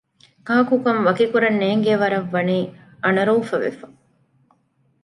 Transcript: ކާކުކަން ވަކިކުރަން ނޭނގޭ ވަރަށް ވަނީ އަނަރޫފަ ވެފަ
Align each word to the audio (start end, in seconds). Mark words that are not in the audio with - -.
ކާކުކަން 0.47 1.01
ވަކިކުރަން 1.07 1.57
ނޭނގޭ 1.61 1.91
ވަރަށް 2.01 2.29
ވަނީ 2.33 2.57
އަނަރޫފަ 3.03 3.55
ވެފަ 3.63 3.87